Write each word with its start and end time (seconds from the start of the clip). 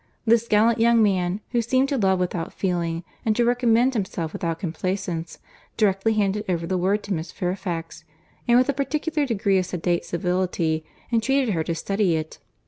This 0.25 0.47
gallant 0.47 0.79
young 0.79 1.03
man, 1.03 1.41
who 1.51 1.61
seemed 1.61 1.87
to 1.89 1.95
love 1.99 2.17
without 2.17 2.51
feeling, 2.53 3.03
and 3.23 3.35
to 3.35 3.45
recommend 3.45 3.93
himself 3.93 4.33
without 4.33 4.57
complaisance, 4.57 5.37
directly 5.77 6.13
handed 6.13 6.43
over 6.49 6.65
the 6.65 6.75
word 6.75 7.03
to 7.03 7.13
Miss 7.13 7.31
Fairfax, 7.31 8.03
and 8.47 8.57
with 8.57 8.67
a 8.67 8.73
particular 8.73 9.27
degree 9.27 9.59
of 9.59 9.67
sedate 9.67 10.03
civility 10.03 10.83
entreated 11.11 11.53
her 11.53 11.63
to 11.63 11.75
study 11.75 12.15
it. 12.15 12.39